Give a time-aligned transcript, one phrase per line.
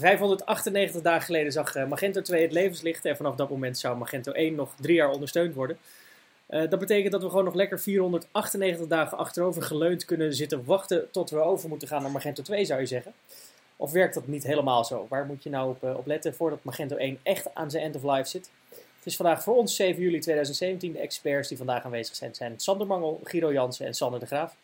[0.00, 4.32] 598 dagen geleden zag eh, Magento 2 het levenslicht en vanaf dat moment zou Magento
[4.32, 5.78] 1 nog drie jaar ondersteund worden.
[6.48, 11.10] Uh, dat betekent dat we gewoon nog lekker 498 dagen achterover geleund kunnen zitten wachten
[11.10, 13.12] tot we over moeten gaan naar Magento 2 zou je zeggen.
[13.76, 15.06] Of werkt dat niet helemaal zo?
[15.08, 17.96] Waar moet je nou op, uh, op letten voordat Magento 1 echt aan zijn end
[17.96, 18.50] of life zit?
[18.68, 20.92] Het is vandaag voor ons 7 juli 2017.
[20.92, 24.54] De experts die vandaag aanwezig zijn zijn Sander Mangel, Guido Jansen en Sander de Graaf.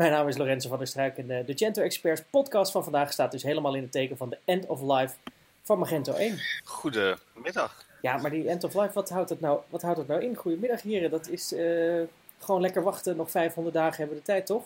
[0.00, 3.12] Mijn naam is Lorenzo van der Struik en de, de Gento Experts podcast van vandaag
[3.12, 5.14] staat dus helemaal in het teken van de end of life
[5.62, 6.38] van Magento 1.
[6.64, 7.86] Goedemiddag.
[8.00, 10.36] Ja, maar die end of life, wat houdt het nou, wat houdt het nou in?
[10.36, 12.02] Goedemiddag heren, dat is uh,
[12.38, 13.16] gewoon lekker wachten.
[13.16, 14.64] Nog 500 dagen hebben we de tijd, toch?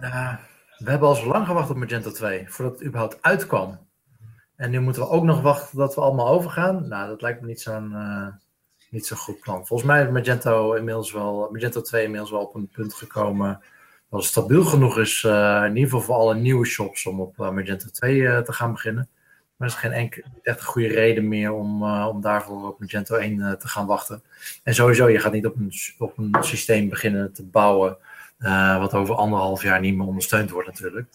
[0.00, 0.36] Nou,
[0.76, 3.78] we hebben al zo lang gewacht op Magento 2, voordat het überhaupt uitkwam.
[4.56, 6.88] En nu moeten we ook nog wachten dat we allemaal overgaan.
[6.88, 7.90] Nou, dat lijkt me niet zo'n...
[7.92, 8.26] Uh
[8.90, 9.66] niet zo'n goed plan.
[9.66, 13.60] Volgens mij is Magento, inmiddels wel, Magento 2 inmiddels wel op een punt gekomen
[14.10, 17.38] dat het stabiel genoeg is, uh, in ieder geval voor alle nieuwe shops, om op
[17.38, 19.08] uh, Magento 2 uh, te gaan beginnen.
[19.56, 23.58] Maar er is geen enkele echt goede reden meer om, om daarvoor op Magento 1
[23.58, 24.22] te gaan wachten.
[24.62, 27.96] En sowieso, je gaat niet op een, op een systeem beginnen te bouwen
[28.78, 31.08] wat over anderhalf jaar niet meer ondersteund wordt natuurlijk.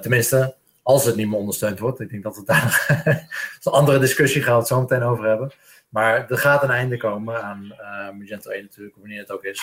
[0.00, 2.00] tenminste, als het niet meer ondersteund wordt.
[2.00, 2.86] Ik denk dat het daar
[3.62, 5.52] een andere discussie gaan we het zo meteen over hebben.
[5.94, 9.62] Maar er gaat een einde komen aan uh, Magento 1 natuurlijk, wanneer het ook is.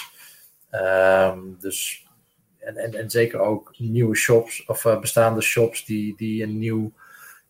[0.72, 2.08] Um, dus,
[2.60, 6.94] en, en, en zeker ook nieuwe shops, of uh, bestaande shops die, die een nieuw,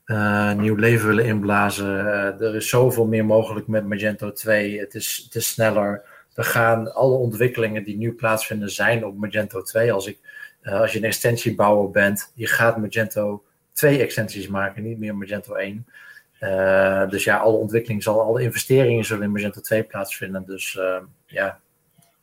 [0.06, 2.06] uh, nieuw leven willen inblazen.
[2.40, 4.80] er is zoveel meer mogelijk met Magento 2.
[4.80, 6.04] Het is, het is sneller.
[6.34, 9.94] Er gaan alle ontwikkelingen die nu plaatsvinden zijn op Magento 2.
[9.94, 10.20] Als, ik,
[10.64, 13.44] als je een extensiebouwer bent, je gaat Magento
[13.74, 15.86] 2 extensies maken, niet meer Magento 1.
[16.42, 20.46] Uh, dus ja, alle ontwikkeling zal, alle investeringen zullen in Magento 2 plaatsvinden.
[20.46, 21.60] Dus uh, ja,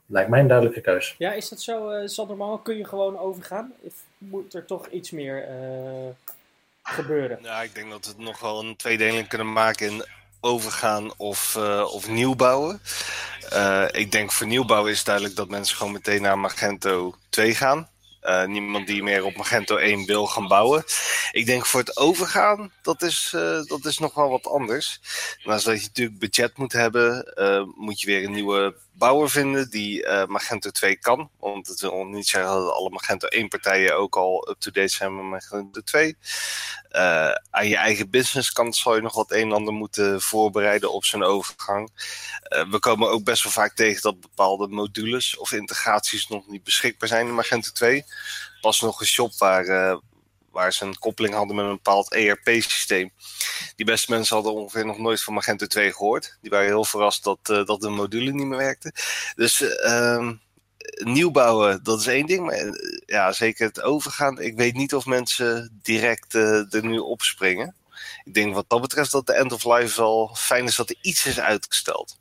[0.06, 1.14] lijkt mij een duidelijke keus.
[1.18, 3.72] Ja, is dat zo, uh, Sander Kun je gewoon overgaan?
[3.80, 5.48] Of moet er toch iets meer
[6.82, 7.38] gebeuren?
[7.42, 10.04] Ja, ik denk dat we het nog wel een tweedeling kunnen maken in
[10.40, 11.56] overgaan of,
[11.92, 12.80] of nieuwbouwen.
[13.90, 17.88] ik denk voor nieuwbouwen is duidelijk dat mensen gewoon meteen naar Magento 2 gaan.
[18.22, 20.84] Uh, niemand die meer op Magento 1 wil gaan bouwen.
[21.32, 25.00] Ik denk voor het overgaan, dat is, uh, dat is nog wel wat anders.
[25.44, 29.70] Naast dat je natuurlijk budget moet hebben, uh, moet je weer een nieuwe bouwer vinden
[29.70, 31.30] die Magento 2 kan.
[31.40, 35.24] Want het wil niet zeggen dat alle Magento 1 partijen ook al up-to-date zijn met
[35.24, 36.16] Magento 2.
[37.50, 41.22] aan je eigen businesskant zal je nog wat een en ander moeten voorbereiden op zijn
[41.22, 41.90] overgang.
[42.70, 47.08] we komen ook best wel vaak tegen dat bepaalde modules of integraties nog niet beschikbaar
[47.08, 48.04] zijn in Magento 2
[48.60, 49.96] pas nog een shop waar, uh,
[50.50, 53.10] waar ze een koppeling hadden met een bepaald ERP-systeem.
[53.76, 56.38] Die beste mensen hadden ongeveer nog nooit van Magento 2 gehoord.
[56.40, 58.92] Die waren heel verrast dat, uh, dat de module niet meer werkte.
[59.34, 60.30] Dus uh,
[60.98, 62.46] nieuw bouwen, dat is één ding.
[62.46, 62.58] Maar
[63.06, 64.40] ja, zeker het overgaan.
[64.40, 67.74] Ik weet niet of mensen direct er nu opspringen.
[68.24, 70.96] Ik denk wat dat betreft dat de end of life wel fijn is dat er
[71.00, 72.18] iets is uitgesteld.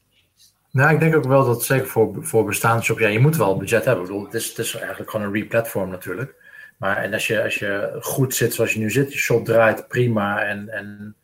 [0.77, 3.57] Nou, ik denk ook wel dat zeker voor, voor bestaande shops, ja, je moet wel
[3.57, 4.03] budget hebben.
[4.03, 6.35] Ik bedoel, het is, het is eigenlijk gewoon een replatform natuurlijk.
[6.77, 9.87] Maar en als je, als je goed zit zoals je nu zit, je shop draait
[9.87, 11.15] prima en, en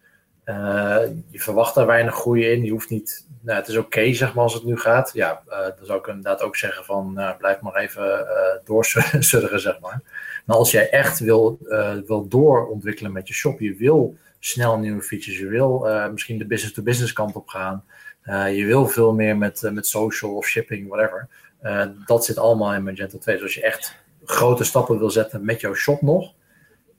[0.46, 1.00] uh,
[1.30, 2.63] je verwacht daar weinig groei in.
[2.63, 5.12] Je hoeft niet, nou, het is oké zeg maar als het nu gaat.
[5.13, 9.59] Ja, uh, dan zou ik inderdaad ook zeggen van uh, blijf maar even uh, doorsuddigen
[9.69, 10.02] zeg maar.
[10.46, 11.58] Maar als jij echt wil,
[12.06, 17.13] wil doorontwikkelen met je shop, je wil snel nieuwe features, je wil misschien de business-to-business
[17.13, 17.84] kant op gaan.
[18.25, 21.28] Uh, je wil veel meer met, uh, met social of shipping, whatever.
[21.63, 23.35] Uh, dat zit allemaal in Magento 2.
[23.35, 26.33] Dus als je echt grote stappen wil zetten met jouw shop nog,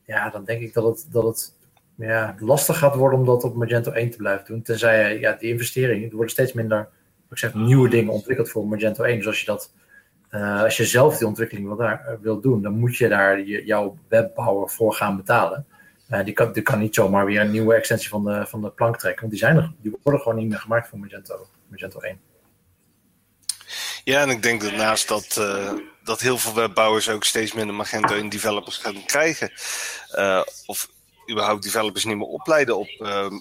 [0.05, 1.55] ja, dan denk ik dat het, dat het
[1.95, 4.63] ja, lastig gaat worden om dat op Magento 1 te blijven doen.
[4.63, 6.89] Tenzij ja, die investeringen, er worden steeds minder
[7.35, 9.17] ik zeg, nieuwe dingen ontwikkeld voor Magento 1.
[9.17, 9.73] Dus als je, dat,
[10.63, 13.97] als je zelf die ontwikkeling wil, daar, wil doen, dan moet je daar je, jouw
[14.09, 15.67] webbouwer voor gaan betalen.
[16.15, 18.71] Uh, die, kan, die kan niet zomaar weer een nieuwe extensie van de, van de
[18.71, 19.21] plank trekken.
[19.21, 22.21] Want die, zijn er, die worden gewoon niet meer gemaakt voor Magento, Magento 1.
[24.05, 27.75] Ja, en ik denk dat naast dat, uh, dat heel veel webbouwers ook steeds minder
[27.75, 29.51] Magento 1 developers gaan krijgen.
[30.15, 30.91] Uh, of
[31.31, 32.89] überhaupt developers niet meer opleiden op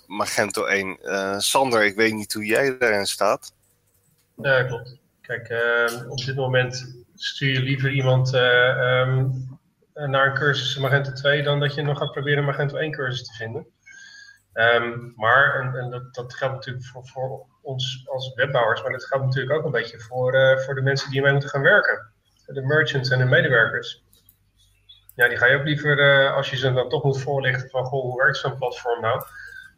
[0.08, 0.98] Magento 1.
[1.42, 3.54] Sander, ik weet niet hoe jij daarin staat.
[4.42, 4.98] Ja, klopt.
[5.22, 5.54] Kijk,
[6.10, 9.26] op dit moment stuur je liever iemand um, eh,
[9.94, 13.34] naar een cursus Magento 2 dan dat je nog gaat proberen Magento 1 cursus te
[13.34, 13.68] vinden.
[14.54, 19.06] Um, maar, en, en dat, dat, geldt natuurlijk voor, voor, ons als webbouwers, maar dat
[19.06, 22.12] geldt natuurlijk ook een beetje voor, uh, voor de mensen die ermee moeten gaan werken.
[22.46, 24.04] De merchants en de medewerkers.
[25.16, 27.86] Ja, die ga je ook liever, uh, als je ze dan toch moet voorlichten van,
[27.86, 29.24] goh, hoe werkt zo'n platform nou?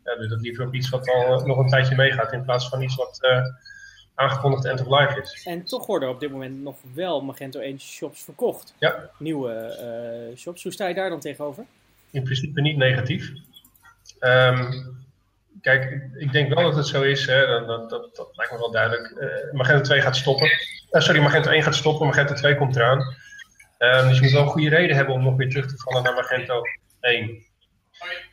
[0.04, 2.82] Ja, doe dat liever op iets wat al nog een tijdje meegaat, in plaats van
[2.82, 3.18] iets wat
[4.16, 5.46] aangekondigd end of life is.
[5.46, 8.76] En toch worden op dit moment nog wel Magento 1 shops verkocht.
[8.80, 9.10] Ja.
[9.18, 10.64] Nieuwe uh, shops.
[10.64, 11.66] Hoe sta je daar dan tegenover?
[12.16, 13.32] in principe niet negatief.
[14.20, 14.72] Ehm,
[15.62, 18.58] kijk, ik denk wel dat het zo is, hè, dat, dat, dat, dat lijkt me
[18.58, 19.10] wel duidelijk.
[19.10, 20.48] Uh, Magento 2 gaat stoppen.
[20.92, 23.00] Uh, sorry, Magento 1 gaat stoppen, Magento 2 komt eraan.
[23.80, 26.04] Um, dus je moet wel een goede reden hebben om nog weer terug te vallen
[26.04, 26.62] naar Magento
[27.00, 27.44] 1.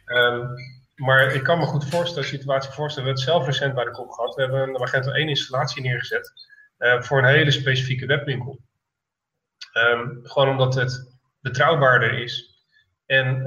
[0.06, 0.48] Um,
[0.94, 3.12] maar ik kan me goed voorstellen, de situatie voorstellen.
[3.12, 4.34] We hebben het zelf recent bij de kop gehad.
[4.34, 6.32] We hebben een Magento 1 installatie neergezet
[6.78, 8.60] uh, voor een hele specifieke webwinkel.
[9.74, 11.10] Um, gewoon omdat het
[11.40, 12.50] betrouwbaarder is.
[13.06, 13.46] En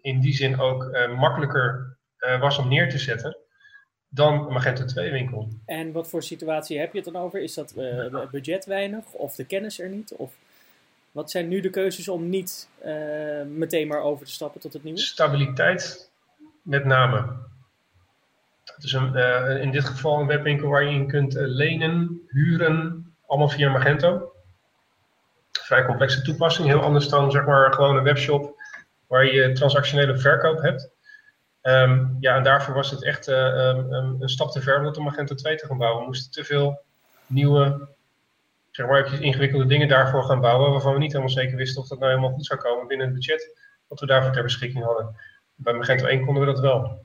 [0.00, 3.36] in die zin ook uh, makkelijker uh, was om neer te zetten
[4.08, 5.48] dan een Magento 2 winkel.
[5.64, 7.42] En wat voor situatie heb je het dan over?
[7.42, 7.74] Is dat
[8.30, 10.12] budget weinig of de kennis er niet?
[10.12, 10.34] Of
[11.12, 12.68] wat zijn nu de keuzes om niet
[13.46, 14.98] meteen maar over te stappen tot het nieuwe?
[14.98, 16.05] Stabiliteit
[16.66, 17.44] met name.
[18.64, 22.22] Het is een, uh, in dit geval een webwinkel waar je in kunt uh, lenen,
[22.28, 24.32] huren, allemaal via Magento.
[25.52, 28.62] Vrij complexe toepassing, heel anders dan zeg maar gewoon een webshop
[29.06, 30.90] waar je transactionele verkoop hebt.
[31.62, 34.98] Um, ja, en daarvoor was het echt uh, um, een stap te ver om dat
[34.98, 36.00] Magento 2 te gaan bouwen.
[36.00, 36.80] We moesten te veel
[37.26, 37.88] nieuwe,
[38.70, 41.98] zeg maar, ingewikkelde dingen daarvoor gaan bouwen, waarvan we niet helemaal zeker wisten of dat
[41.98, 43.58] nou helemaal goed zou komen binnen het budget
[43.88, 45.16] wat we daarvoor ter beschikking hadden.
[45.56, 47.04] Bij Magento 1 konden we dat wel.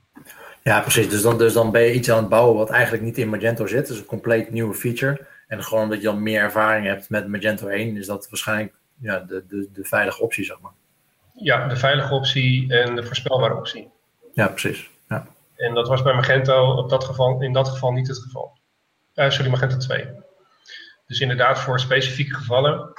[0.62, 1.08] Ja, precies.
[1.08, 3.66] Dus dan, dus dan ben je iets aan het bouwen wat eigenlijk niet in Magento
[3.66, 3.86] zit.
[3.86, 5.26] Dus een compleet nieuwe feature.
[5.46, 9.18] En gewoon omdat je dan meer ervaring hebt met Magento 1, is dat waarschijnlijk ja,
[9.18, 10.72] de, de, de veilige optie, zeg maar.
[11.34, 13.90] Ja, de veilige optie en de voorspelbare optie.
[14.32, 14.90] Ja, precies.
[15.08, 15.26] Ja.
[15.56, 18.58] En dat was bij Magento op dat geval, in dat geval niet het geval.
[19.14, 20.06] Uh, sorry, Magento 2.
[21.06, 22.92] Dus inderdaad, voor specifieke gevallen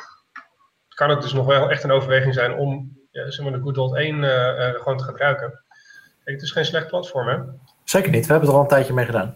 [0.89, 3.77] kan het dus nog wel echt een overweging zijn om ja, zeg maar de Good
[3.77, 5.61] Old 1 uh, uh, gewoon te gebruiken.
[6.23, 7.37] Kijk, het is geen slecht platform, hè?
[7.83, 8.25] Zeker niet.
[8.25, 9.33] We hebben er al een tijdje mee gedaan.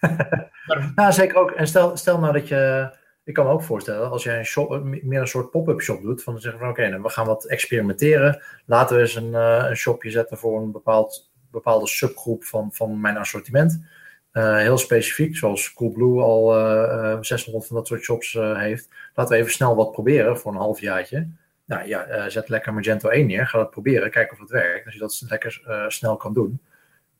[0.66, 0.92] maar...
[0.94, 1.50] nou, zeker ook.
[1.50, 2.90] En stel, stel nou dat je...
[3.24, 6.22] Ik kan me ook voorstellen, als jij een shop, meer een soort pop-up shop doet,
[6.22, 8.42] van te zeggen van oké, okay, nou, we gaan wat experimenteren.
[8.66, 13.00] Laten we eens een, uh, een shopje zetten voor een bepaald, bepaalde subgroep van, van
[13.00, 13.84] mijn assortiment.
[14.32, 18.88] Uh, heel specifiek, zoals Coolblue al uh, 600 van dat soort shops heeft.
[19.14, 21.28] Laten we even snel wat proberen voor een halfjaartje.
[21.70, 23.46] Nou ja, uh, zet lekker Magento 1 neer.
[23.46, 24.10] Ga dat proberen.
[24.10, 24.84] Kijken of het werkt.
[24.84, 26.60] Als je dat lekker uh, snel kan doen.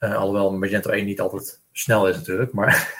[0.00, 2.52] Uh, alhoewel Magento 1 niet altijd snel is natuurlijk.
[2.52, 2.94] Maar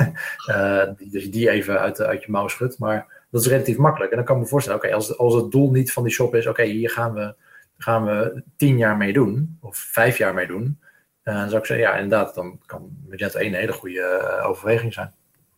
[1.02, 2.78] dus die, die even uit, uit je mouw schudt.
[2.78, 4.10] Maar dat is relatief makkelijk.
[4.10, 4.78] En dan kan ik me voorstellen.
[4.78, 6.46] Oké, als, als het doel niet van die shop is.
[6.46, 7.34] Oké, hier gaan we,
[7.78, 9.58] gaan we tien jaar mee doen.
[9.60, 10.80] Of vijf jaar mee doen.
[11.22, 12.34] dan zou ik zeggen, ja inderdaad.
[12.34, 15.12] Dan kan Magento 1 een hele goede overweging zijn.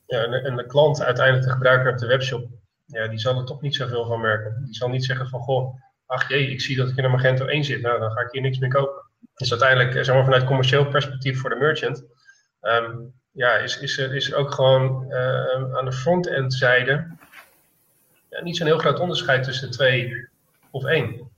[0.06, 2.48] Ja, en de, en de klant, uiteindelijk de gebruiker op de webshop
[2.92, 4.62] ja, die zal er toch niet zoveel van merken.
[4.64, 7.46] Die zal niet zeggen van, goh, ach jee, ik zie dat ik in een Magento
[7.46, 9.02] 1 zit, nou dan ga ik hier niks meer kopen.
[9.34, 12.04] Dus uiteindelijk, zeg maar vanuit commercieel perspectief voor de merchant,
[12.62, 17.06] um, ja, is, is, er, is ook gewoon uh, aan de front-end zijde
[18.28, 20.28] ja, niet zo'n heel groot onderscheid tussen 2
[20.70, 21.30] of 1.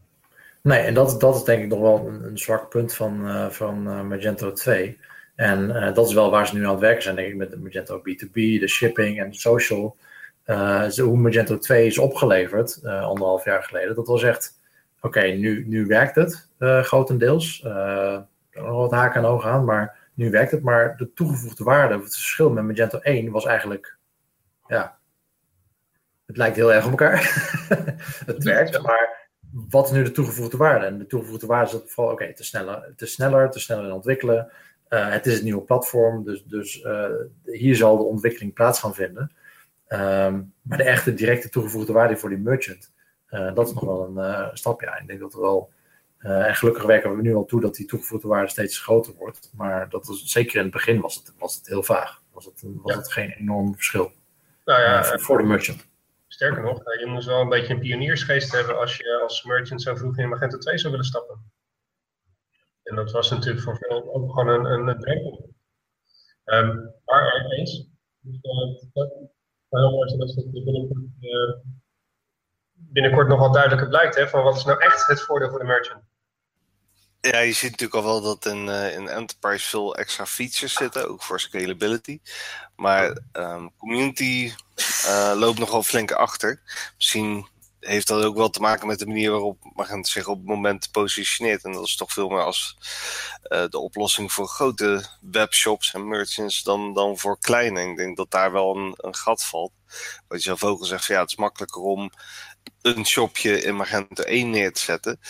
[0.62, 4.06] Nee, en dat, dat is denk ik nog wel een, een zwak punt van, van
[4.08, 4.98] Magento 2.
[5.34, 7.56] En dat is wel waar ze nu aan het werken zijn, denk ik, met de
[7.56, 9.96] Magento B2B, de shipping en social.
[10.46, 14.60] Uh, hoe Magento 2 is opgeleverd, uh, anderhalf jaar geleden, dat was echt,
[14.96, 17.64] oké, okay, nu, nu werkt het uh, grotendeels.
[17.64, 20.62] er nog wat haken en ogen aan, maar nu werkt het.
[20.62, 23.96] Maar de toegevoegde waarde, het verschil met Magento 1 was eigenlijk,
[24.66, 24.98] ja,
[26.26, 27.20] het lijkt heel erg op elkaar.
[28.26, 30.86] het werkt, maar wat is nu de toegevoegde waarde?
[30.86, 33.84] En de toegevoegde waarde is dat vooral, oké, okay, te, sneller, te sneller, te sneller
[33.84, 34.50] in ontwikkelen.
[34.88, 36.86] het is het nieuwe platform, dus, dus
[37.44, 39.30] hier zal de ontwikkeling plaats gaan vinden.
[39.94, 42.92] Um, maar de echte directe toegevoegde waarde voor die merchant,
[43.30, 44.80] uh, dat is nog wel een uh, stap.
[44.80, 45.72] Ja, ik denk dat er wel.
[46.20, 49.50] Uh, en gelukkig werken we nu al toe dat die toegevoegde waarde steeds groter wordt.
[49.54, 52.22] Maar dat was, zeker in het begin was het, was het heel vaag.
[52.32, 52.98] Was het, was ja.
[52.98, 54.12] het geen enorm verschil.
[54.64, 55.86] Nou ja, voor, voor de merchant.
[56.26, 59.94] Sterker nog, je moet wel een beetje een pioniersgeest hebben als je als merchant zo
[59.94, 61.52] vroeg in Magento 2 zou willen stappen.
[62.82, 65.54] En dat was natuurlijk voor veel ook gewoon een, een, een drempel.
[66.44, 67.88] Um, maar eens,
[68.20, 68.40] dus,
[68.92, 69.12] dat,
[69.80, 71.54] dat binnenkort, uh,
[72.74, 74.14] binnenkort nogal duidelijker blijkt.
[74.14, 76.02] Hè, van wat is nou echt het voordeel voor de merchant?
[77.20, 81.08] Ja, je ziet natuurlijk al wel dat in, uh, in Enterprise veel extra features zitten,
[81.08, 82.20] ook voor scalability.
[82.76, 84.52] Maar um, community
[85.06, 86.60] uh, loopt nogal flink achter.
[86.96, 87.46] Misschien
[87.84, 90.90] heeft dat ook wel te maken met de manier waarop Magento zich op het moment
[90.90, 91.64] positioneert.
[91.64, 92.76] En dat is toch veel meer als
[93.48, 97.90] uh, de oplossing voor grote webshops en merchants dan, dan voor kleine.
[97.90, 99.72] Ik denk dat daar wel een, een gat valt.
[100.28, 102.10] Wat je zelf ook al zegt, ja, het is makkelijker om
[102.82, 105.20] een shopje in Magento 1 neer te zetten.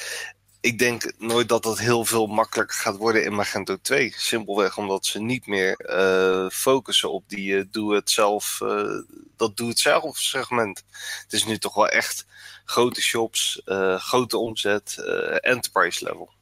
[0.61, 4.15] Ik denk nooit dat dat heel veel makkelijker gaat worden in Magento 2.
[4.17, 9.03] Simpelweg omdat ze niet meer uh, focussen op die uh, doe-het-zelf, uh,
[9.37, 10.83] dat doe-het-zelf segment.
[11.23, 12.27] Het is nu toch wel echt
[12.65, 13.63] grote shops,
[13.97, 14.99] grote omzet,
[15.41, 16.33] enterprise level.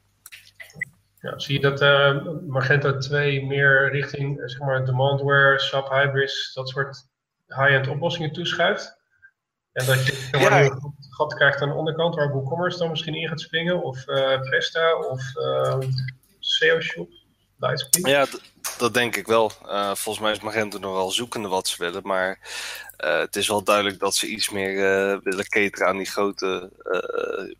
[1.22, 6.68] Ja, zie je dat uh, Magento 2 meer richting zeg maar demandware, SAP hybrids, dat
[6.68, 7.08] soort
[7.46, 9.00] high-end oplossingen toeschuift?
[9.72, 10.62] En dat je ja.
[10.62, 14.04] een gat krijgt aan de onderkant waar WooCommerce dan misschien in gaat springen, of
[14.40, 15.22] Presta, of
[16.38, 17.08] SEO Shop,
[17.62, 18.06] Lightspeed?
[18.06, 18.26] Ja,
[18.78, 19.52] dat denk ik wel.
[19.64, 22.38] Uh, volgens mij is Magento nog wel zoekende wat ze willen, maar
[22.96, 24.74] het is wel duidelijk dat ze iets meer
[25.22, 26.70] willen cateren aan die grote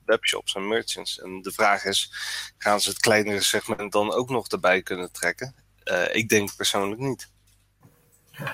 [0.05, 1.21] webshops en merchants.
[1.21, 2.13] En de vraag is,
[2.59, 5.55] gaan ze het kleinere segment dan ook nog erbij kunnen trekken?
[6.13, 7.31] ik denk persoonlijk niet.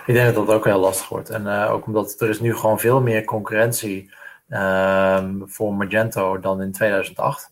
[0.06, 1.30] Ik denk dat dat ook heel lastig wordt.
[1.30, 4.10] En uh, ook omdat er is nu gewoon veel meer concurrentie
[4.48, 7.50] uh, voor Magento dan in 2008.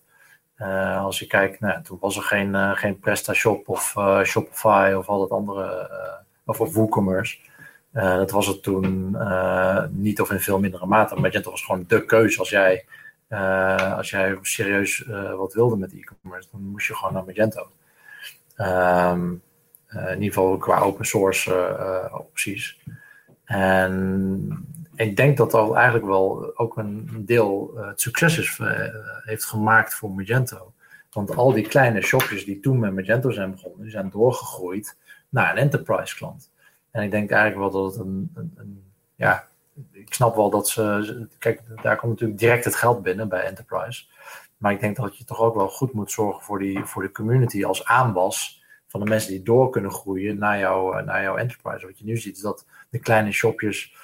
[0.56, 5.08] Eh, als je kijkt, nou, toen was er geen, uh, geen PrestaShop of Shopify of
[5.08, 5.90] al dat andere,
[6.44, 7.38] of, WooCommerce.
[7.92, 9.16] dat was het toen
[9.90, 11.20] niet of in veel mindere mate.
[11.20, 12.84] Magento was gewoon de keuze als jij,
[13.96, 15.04] als jij serieus
[15.36, 16.48] wat wilde met e-commerce.
[16.52, 17.70] Dan moest je gewoon naar Magento.
[18.56, 19.14] Uh,
[19.88, 22.78] in ieder geval qua open source opties.
[23.44, 28.60] En ik denk dat dat eigenlijk wel ook een deel het succes is,
[29.24, 30.72] heeft gemaakt voor Magento.
[31.12, 34.96] Want al die kleine shopjes die toen met Magento zijn begonnen, die zijn doorgegroeid
[35.28, 36.50] naar een enterprise klant.
[36.90, 39.48] En ik denk eigenlijk wel dat het een, een, ja,
[39.92, 44.04] ik snap wel dat ze, kijk, daar komt natuurlijk direct het geld binnen bij enterprise.
[44.56, 47.12] Maar ik denk dat je toch ook wel goed moet zorgen voor, die, voor de
[47.12, 51.86] community als aanwas van de mensen die door kunnen groeien naar, jou, naar jouw enterprise.
[51.86, 53.94] Wat je nu ziet is dat de kleine shopjes,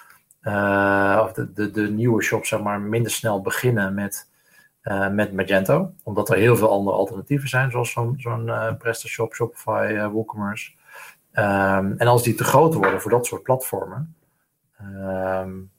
[0.43, 4.31] uh, of de, de, de nieuwe shops, zeg maar, minder snel beginnen met,
[4.85, 5.93] uh, met Magento.
[6.03, 10.71] Omdat er heel veel andere alternatieven zijn, zoals zo'n zo'n uh, PrestaShop, Shopify, WooCommerce.
[11.35, 14.17] Um, en als die te groot worden voor dat soort platformen,
[14.81, 15.71] um,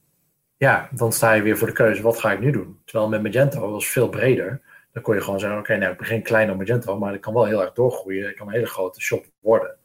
[0.57, 2.79] ja, dan sta je weer voor de keuze, wat ga ik nu doen?
[2.85, 4.61] Terwijl met Magento was veel breder.
[4.91, 7.33] Dan kon je gewoon zeggen, oké, nou, ik begin klein op Magento, maar ik kan
[7.33, 8.29] wel heel erg doorgroeien.
[8.29, 9.75] Ik kan een hele grote shop worden.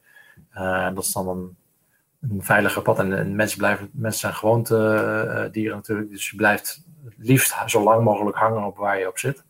[0.50, 1.56] En dat is dan een,
[2.20, 2.98] een veiliger pad.
[2.98, 6.82] En, mensen, blijven, mensen zijn gewoontedieren uh, dieren natuurlijk, dus je blijft
[7.16, 9.44] liefst zo lang mogelijk hangen op waar je op zit.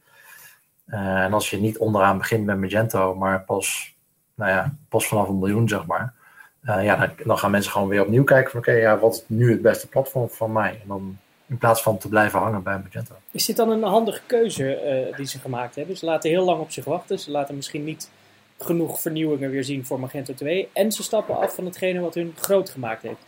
[0.86, 3.94] Uh, en als je niet onderaan begint met Magento, maar pas,
[4.34, 6.14] nou ja, pas vanaf een miljoen, zeg maar.
[6.62, 9.50] ja, dan, dan, gaan mensen gewoon weer opnieuw kijken van oké, ja, wat is nu
[9.50, 10.70] het beste platform van mij?
[10.82, 13.14] En dan in plaats van te blijven hangen bij Magento.
[13.30, 15.96] Is dit dan een handige keuze die ze gemaakt hebben?
[15.96, 17.18] Ze laten heel lang op zich wachten.
[17.18, 18.10] Ze laten misschien niet
[18.58, 20.68] genoeg vernieuwingen weer zien voor Magento 2.
[20.72, 23.20] En ze stappen af van hetgene wat hun groot gemaakt heeft.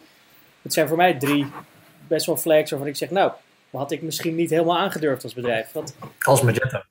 [0.62, 1.46] Het zijn voor mij drie
[2.08, 3.32] best wel flags waarvan ik zeg, nou,
[3.70, 5.72] had ik misschien niet helemaal aangedurfd als bedrijf.
[6.20, 6.82] Als Magento.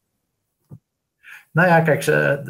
[1.51, 2.41] Nou ja, kijk, ze,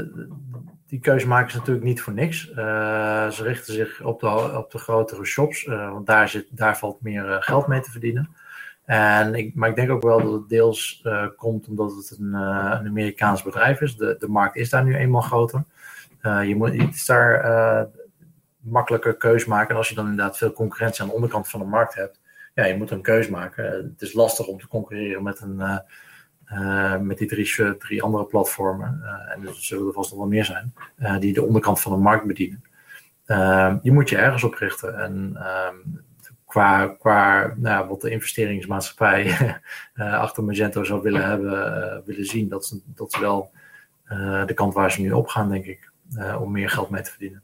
[0.88, 2.50] die keuze maken ze natuurlijk niet voor niks.
[2.50, 6.78] Uh, ze richten zich op de, op de grotere shops, uh, want daar, zit, daar
[6.78, 8.30] valt meer geld mee te verdienen.
[8.86, 11.06] En ik, maar ik denk ook wel dat het deels
[11.36, 13.96] komt omdat het een, een, Amerikaans bedrijf is.
[13.96, 15.64] De, de markt is daar nu eenmaal groter.
[16.22, 17.88] Uh, je moet iets daar
[18.58, 19.70] makkelijker keus maken.
[19.70, 22.20] En als je dan inderdaad veel concurrentie aan de onderkant van de markt hebt,
[22.54, 23.64] ja, je moet een keus maken.
[23.72, 25.82] het is lastig om te concurreren met, een,
[27.06, 29.02] met die drie, drie andere platformen.
[29.34, 30.74] en er zullen er vast nog wel meer zijn,
[31.20, 32.64] die de onderkant van de markt bedienen.
[33.82, 35.00] je moet je ergens op richten.
[35.00, 35.76] En ehm,
[36.50, 39.36] qua, qua nou, wat de investeringsmaatschappij
[40.26, 42.50] achter Magento zou willen hebben, willen zien.
[42.50, 43.52] Dat ze, dat wel
[44.46, 45.89] de kant waar ze nu op gaan, denk ik,
[46.40, 47.44] om meer geld mee te verdienen.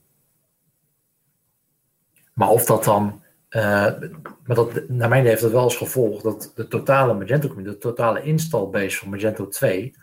[2.34, 6.51] Maar of dat dan, maar dat, naar mijn idee heeft dat wel als gevolg dat
[6.55, 9.93] de totale Magento de totale installbase van Magento 2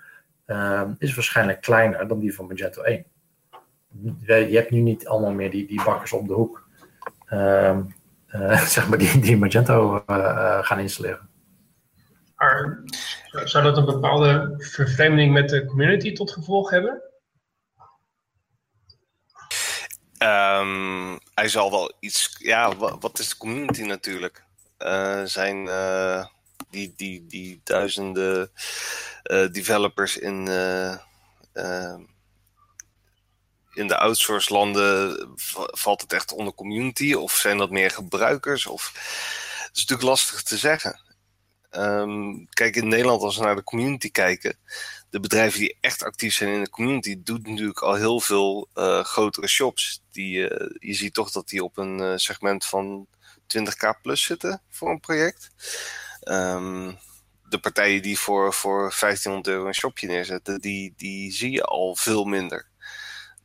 [0.99, 3.05] is waarschijnlijk kleiner dan die van Magento 1.
[4.27, 6.69] Je hebt nu niet allemaal meer die, die bakkers om de hoek.
[8.33, 11.31] Eh, zeg maar die, die Magento eh, eh, gaan installeren.
[13.45, 17.03] Zou dat een bepaalde vervreemding met de community tot gevolg hebben?
[20.23, 22.37] Um, hij zal wel iets.
[22.39, 24.45] Ja, wat, is de community natuurlijk?
[24.79, 26.25] Uh, zijn uh,
[26.71, 28.51] die, die, die duizenden
[29.25, 30.49] uh, developers in
[33.75, 38.67] in de outsource landen valt het echt onder community of zijn dat meer gebruikers?
[38.67, 38.93] Of...
[39.67, 41.01] Het is natuurlijk lastig te zeggen.
[41.71, 44.59] Um, kijk, in Nederland, als we naar de community kijken,
[45.13, 49.05] de bedrijven die echt actief zijn in de community, doen natuurlijk al heel veel uh,
[49.05, 50.03] grotere shops.
[50.11, 53.07] Die, uh, je ziet toch dat die op een uh, segment van
[53.57, 55.51] 20k plus zitten voor een project.
[56.29, 56.99] Um,
[57.49, 61.97] de partijen die voor, voor 1500 euro een shopje neerzetten, die, die zie je al
[61.97, 62.69] veel minder.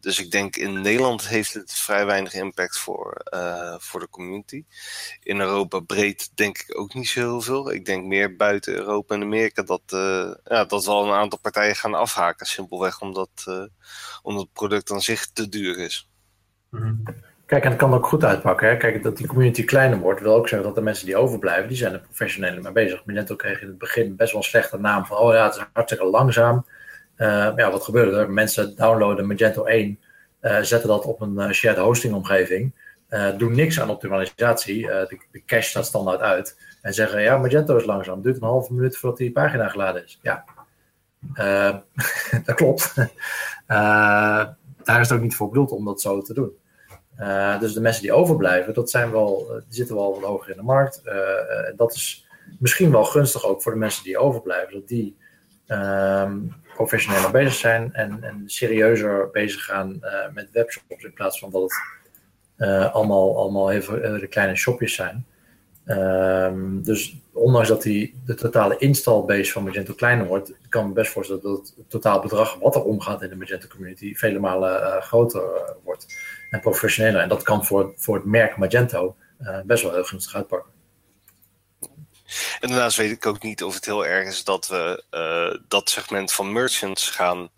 [0.08, 3.22] Dus ik denk in Nederland heeft het vrij weinig impact voor,
[3.78, 4.66] voor de community.
[5.24, 7.74] In Europa breed denk ik ook niet zo heel veel.
[7.74, 9.82] Ik denk meer buiten Europa en Amerika dat,
[10.44, 12.46] ja, dat wel een aantal partijen gaan afhaken.
[12.46, 13.30] Simpelweg omdat,
[14.22, 16.10] omdat het product aan zich te duur is.
[16.70, 17.04] Mm
[17.48, 18.68] Kijk, en het kan ook goed uitpakken.
[18.68, 18.78] Hè?
[18.78, 21.78] Kijk, dat die community kleiner wordt, wil ook zeggen dat de mensen die overblijven, die
[21.78, 23.06] zijn er professioneel mee bezig.
[23.06, 25.66] Magento kreeg in het begin best wel een slechte naam van, oh ja, het is
[25.74, 26.66] hartstikke langzaam.
[27.18, 28.32] Uh, ja, wat gebeurde er?
[28.32, 30.00] Mensen downloaden Magento 1,
[30.42, 32.74] uh, eh, zetten dat op een uh, shared hosting omgeving,
[33.38, 37.86] doen niks aan optimalisatie, de, de, cache staat standaard uit en zeggen, ja, Magento is
[37.86, 40.20] langzaam, duurt een halve minuut voordat die pagina geladen is.
[40.22, 40.44] Ja,
[42.46, 42.94] dat klopt.
[44.84, 46.52] daar is het ook niet voor bedoeld om dat zo te doen.
[47.60, 50.58] Dus de mensen die overblijven, dat zijn wel, eh, die zitten wel wat hoger in
[50.58, 51.02] de markt.
[51.76, 52.28] Dat is
[52.60, 55.18] misschien wel gunstig ook voor de mensen die overblijven, dat die
[55.68, 60.00] um, professioneler bezig zijn en, en serieuzer bezig gaan
[60.34, 61.62] met webshops in plaats van dat
[62.58, 65.26] het allemaal, allemaal even de kleine shopjes zijn.
[65.86, 70.94] Um, dus ondanks dat die, de totale installbase van Magento kleiner wordt, kan ik me
[70.94, 75.76] best voorstellen dat het totaalbedrag wat er omgaat in de Magento community vele malen groter
[75.84, 76.06] wordt
[76.50, 77.22] en professioneler.
[77.22, 79.16] En dat kan voor, voor het merk Magento
[79.66, 80.72] best wel heel gunstig uitpakken.
[82.60, 85.90] En daarnaast weet ik ook niet of het heel erg is dat we uh, dat
[85.90, 87.50] segment van merchants gaan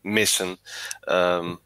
[0.00, 0.58] missen.
[1.08, 1.60] Um,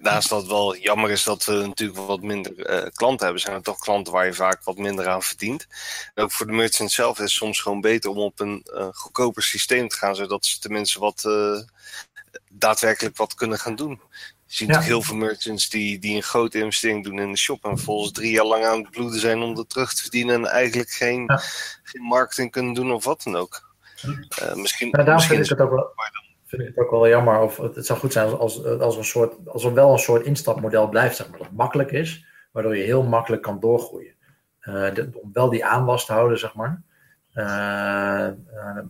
[0.00, 3.56] naast dat het wel jammer is dat we natuurlijk wat minder uh, klanten hebben, zijn
[3.56, 5.66] er toch klanten waar je vaak wat minder aan verdient.
[6.14, 8.88] En ook voor de merchant zelf is het soms gewoon beter om op een uh,
[8.92, 11.28] goedkoper systeem te gaan, zodat ze tenminste wat
[12.52, 14.00] daadwerkelijk wat kunnen gaan doen.
[14.50, 14.80] Je ziet ja.
[14.80, 18.30] heel veel merchants die, die een grote investering doen in de shop en volgens drie
[18.30, 21.36] jaar lang aan het bloeden zijn om dat terug te verdienen en eigenlijk geen, ja.
[21.82, 23.74] geen marketing kunnen doen of wat dan ook.
[24.04, 25.92] Uh, misschien, ja, daarom misschien vind ik, het ook wel,
[26.46, 27.38] vind ik het ook wel jammer.
[27.38, 30.88] Of het zou goed zijn als, als, een soort, als er wel een soort instapmodel
[30.88, 34.14] blijft, zeg maar, dat makkelijk is, waardoor je heel makkelijk kan doorgroeien.
[34.62, 36.82] Uh, de, om wel die aanwas te houden, zeg maar.
[37.34, 38.28] Uh,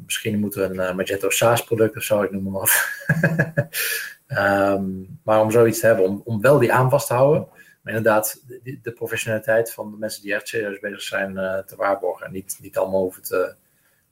[0.05, 2.88] misschien moeten we een Magento SaaS product of zo, ik noem maar wat.
[4.38, 7.49] Um, maar om zoiets te hebben, om, om wel die aan vast te houden,
[7.82, 8.44] maar inderdaad
[8.82, 12.26] de, professionaliteit van de mensen die echt serieus bezig zijn uh, te waarborgen.
[12.26, 13.55] En niet, niet allemaal hoeven te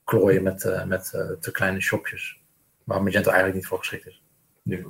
[0.04, 2.40] klooien met, uh, met uh, te kleine shopjes.
[2.84, 4.22] Waar Magento eigenlijk niet voor geschikt is.
[4.62, 4.86] Nu.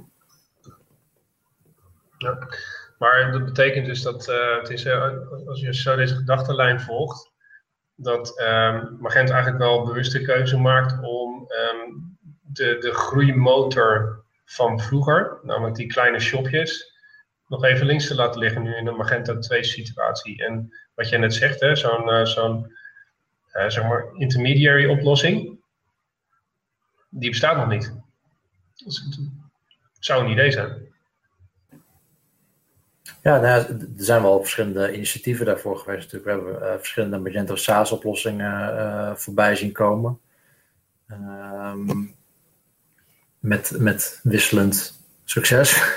[2.18, 2.38] Ja,
[2.98, 4.26] maar dat betekent dus dat
[4.60, 4.88] het is,
[5.46, 7.32] als je zo deze gedachtenlijn volgt,
[7.94, 14.17] dat um, Magento eigenlijk wel bewuste keuze maakt om um, de, de groeimotor
[14.48, 16.92] van vroeger, namelijk die kleine shopjes,
[17.46, 20.44] nog even links te laten liggen nu in een Magento 2 situatie.
[20.44, 22.76] En wat jij net zegt, zo'n uh, zo'n
[23.52, 25.58] uh, zeg maar intermediary oplossing,
[27.08, 27.94] die bestaat nog niet.
[28.84, 29.04] Dus
[29.94, 30.86] het zou een idee zijn.
[33.22, 36.10] Ja, nou, er zijn wel verschillende initiatieven daarvoor geweest.
[36.10, 40.20] We hebben uh, verschillende Magento SaaS oplossingen voorbij zien komen.
[41.10, 42.17] Um,
[43.38, 45.96] met, met wisselend succes.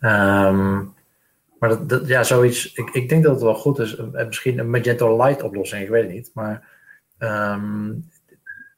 [0.00, 0.94] um,
[1.58, 3.96] maar dat, ja, zoiets, ik, ik denk dat het wel goed is.
[4.12, 6.30] Misschien een Magento Light oplossing, ik weet het niet.
[6.34, 6.68] Maar
[7.18, 8.10] um,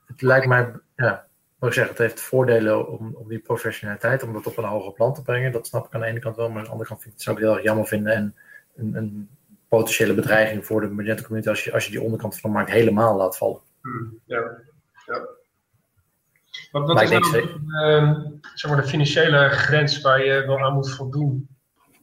[0.07, 1.27] het lijkt mij, ja,
[1.59, 4.93] wat ik zeg, het heeft voordelen om, om die professionaliteit, om dat op een hoger
[4.93, 5.53] plan te brengen.
[5.53, 7.19] Dat snap ik aan de ene kant wel, maar aan de andere kant vind ik
[7.19, 8.13] het, zou ik heel erg jammer vinden.
[8.13, 8.37] En
[8.77, 9.29] een, een
[9.69, 12.71] potentiële bedreiging voor de Magento community als je, als je die onderkant van de markt
[12.71, 13.61] helemaal laat vallen.
[13.81, 14.59] Hmm, ja,
[15.07, 15.27] ja.
[16.71, 17.37] Wat, wat is nou
[17.67, 18.21] uh,
[18.55, 21.49] zeg maar de financiële grens waar je wel aan moet voldoen?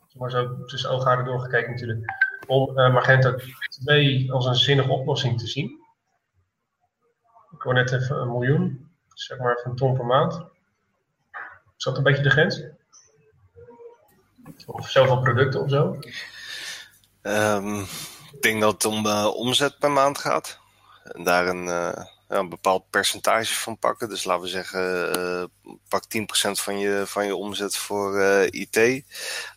[0.08, 2.14] Zeg maar zo tussen ooghaarden doorgekeken natuurlijk.
[2.48, 3.36] Om uh, Magento
[3.84, 5.80] 2 als een zinnige oplossing te zien.
[7.52, 10.34] Ik hoor net even een miljoen, zeg maar van ton per maand.
[11.78, 12.64] Is dat een beetje de grens?
[14.66, 16.00] Of zoveel producten of zo?
[17.22, 17.82] Um,
[18.32, 20.60] ik denk dat het om uh, omzet per maand gaat.
[21.04, 24.10] En daar een, uh, een bepaald percentage van pakken.
[24.10, 25.44] Dus laten we zeggen, uh,
[25.88, 28.78] pak 10% van je, van je omzet voor uh, IT.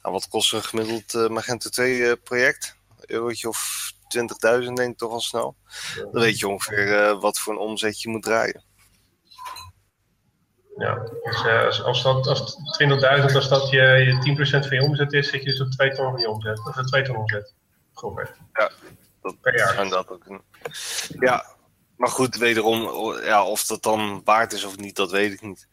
[0.03, 2.77] En wat kost een gemiddeld uh, Magento 2 project?
[2.99, 3.93] Een eurotje of
[4.61, 5.57] 20.000 denk ik toch al snel.
[5.97, 8.65] Dan weet je ongeveer wat voor een omzet je moet draaien.
[10.77, 15.13] Ja, dus als, als, dat, als 20.000, als dat je, je 10% van je omzet
[15.13, 16.59] is, zit je dus op 2 ton van je omzet.
[16.59, 17.55] Of 2 ton omzet.
[18.53, 18.71] Ja,
[19.23, 19.89] dat per jaar.
[19.89, 20.25] Dat ook.
[21.21, 21.52] Ja,
[22.03, 22.81] maar goed, wederom,
[23.25, 25.67] ja, of dat dan waard is of niet, dat weet ik niet.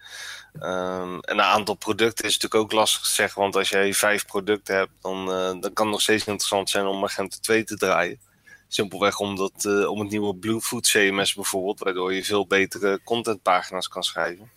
[0.61, 4.25] Um, en een aantal producten is natuurlijk ook lastig te zeggen, want als jij vijf
[4.25, 7.77] producten hebt, dan, uh, dan kan het nog steeds interessant zijn om Magento 2 te
[7.77, 8.19] draaien.
[8.67, 14.03] Simpelweg omdat, uh, om het nieuwe Bluefoot CMS bijvoorbeeld, waardoor je veel betere contentpagina's kan
[14.03, 14.51] schrijven.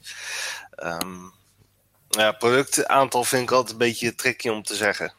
[0.83, 1.33] Um,
[2.09, 5.13] Ja, productaantal vind ik altijd een beetje tricky om te zeggen.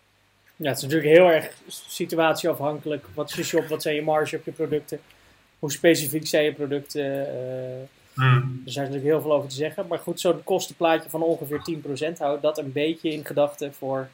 [0.56, 3.06] Ja, het is natuurlijk heel erg situatieafhankelijk.
[3.14, 5.02] Wat is je shop, wat zijn je marge op je producten?
[5.64, 7.06] Hoe specifiek zijn je producten?
[7.06, 8.62] Uh, hmm.
[8.66, 9.88] Er zijn natuurlijk heel veel over te zeggen.
[9.88, 11.62] Maar goed, zo'n kostenplaatje van ongeveer
[12.14, 14.10] 10% houdt dat een beetje in gedachten voor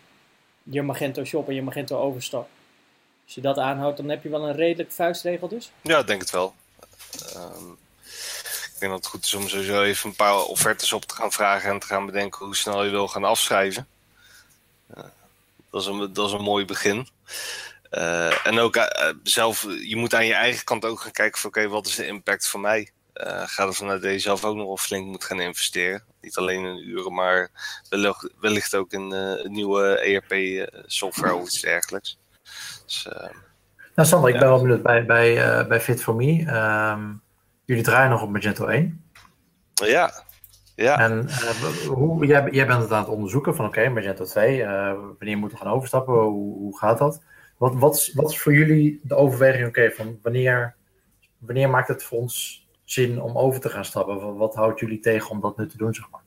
[0.63, 2.49] je Magento shop en je Magento overstap.
[3.25, 5.71] Als je dat aanhoudt, dan heb je wel een redelijk vuistregel dus?
[5.81, 6.53] Ja, ik denk het wel.
[7.35, 7.77] Um,
[8.73, 11.31] ik denk dat het goed is om sowieso even een paar offertes op te gaan
[11.31, 13.87] vragen en te gaan bedenken hoe snel je wil gaan afschrijven.
[14.97, 15.03] Uh,
[15.69, 17.07] dat, is een, dat is een mooi begin.
[17.91, 18.85] Uh, en ook uh,
[19.23, 22.07] zelf, je moet aan je eigen kant ook gaan kijken van oké, wat is de
[22.07, 22.91] impact voor mij?
[23.45, 26.03] ga ervan uit dat je zelf ook nog wel flink moet gaan investeren.
[26.21, 27.49] Niet alleen in uren, maar
[27.89, 32.19] wellicht, wellicht ook in nieuwe ERP-software of iets dergelijks.
[32.85, 33.07] Dus,
[33.95, 36.47] nou Sander, ik ben wel benieuwd bij, bij, bij Fit4Me.
[36.47, 37.21] Um,
[37.69, 39.03] Jullie draaien nog op Magento 1.
[39.73, 40.11] Ja.
[40.75, 40.99] ja.
[40.99, 44.89] En uh, hoe, jij, jij, bent het aan het onderzoeken van oké, Magento 2, uh,
[44.89, 46.13] eh, wanneer moeten we gaan overstappen?
[46.13, 47.21] Hoe, hoe gaat dat?
[47.59, 50.75] Wat, wat, wat is voor jullie de overweging, oké, van wanneer,
[51.37, 54.37] wanneer maakt het voor ons zin om over te gaan stappen?
[54.37, 56.23] Wat houdt jullie tegen om dat nu te doen, zeg maar?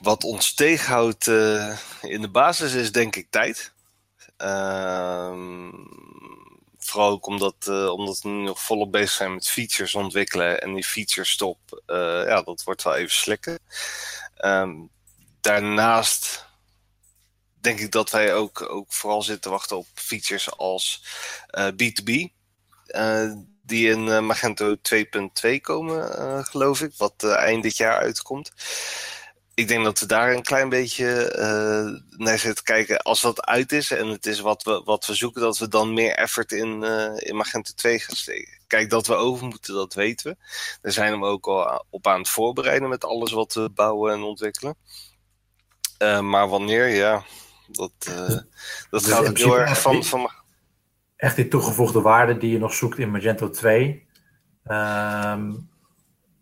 [0.00, 3.72] Wat ons tegenhoudt uh, in de basis is denk ik tijd.
[4.36, 5.68] Ehm
[6.90, 10.60] Vooral ook omdat, uh, omdat we nu nog volop bezig zijn met features ontwikkelen.
[10.60, 13.58] En die features stop, uh, ja, dat wordt wel even slikken.
[14.44, 14.90] Um,
[15.40, 16.46] daarnaast
[17.60, 21.04] denk ik dat wij ook, ook vooral zitten wachten op features als
[21.58, 22.32] uh, B2B.
[23.62, 26.92] die in Magento 2.2 komen, geloof ik.
[26.96, 28.52] Wat eind dit jaar uitkomt
[29.60, 31.32] ik denk dat we daar een klein beetje
[32.16, 33.02] naar zitten kijken.
[33.02, 35.94] Als dat uit is en het is wat we, wat we zoeken, dat we dan
[35.94, 36.82] meer effort in,
[37.16, 38.58] in Magento 2 gaan steken.
[38.66, 40.36] Kijk, dat we over moeten, dat weten we.
[40.80, 44.22] Daar zijn we ook al op aan het voorbereiden met alles wat we bouwen en
[44.22, 44.76] ontwikkelen.
[46.20, 47.24] Maar wanneer, ja,
[47.72, 47.92] dat,
[48.90, 50.30] dat dus gaat ook heel erg van, van.
[51.16, 54.06] Echt die toegevoegde waarde die je nog zoekt in Magento 2,
[54.64, 55.52] ehm,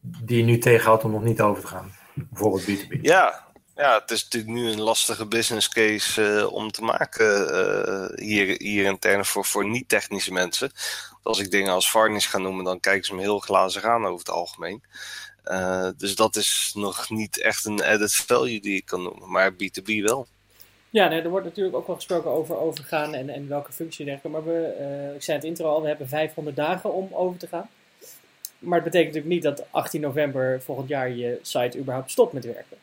[0.00, 1.92] die je nu tegenhoudt om nog niet over te gaan.
[2.14, 3.00] Bijvoorbeeld B2B.
[3.02, 8.26] Ja, ja, het is natuurlijk nu een lastige business case uh, om te maken uh,
[8.26, 10.72] hier, hier intern voor, voor niet-technische mensen.
[11.22, 14.18] Als ik dingen als varnish ga noemen, dan kijken ze me heel glazig aan over
[14.18, 14.82] het algemeen.
[15.44, 19.52] Uh, dus dat is nog niet echt een added value die ik kan noemen, maar
[19.52, 20.28] B2B wel.
[20.90, 24.40] Ja, nee, er wordt natuurlijk ook wel gesproken over overgaan en, en welke functie dergelijke.
[24.40, 27.68] Maar we, ik zei het intro al, we hebben 500 dagen om over te gaan.
[28.58, 32.44] Maar het betekent natuurlijk niet dat 18 november volgend jaar je site überhaupt stopt met
[32.44, 32.76] werken.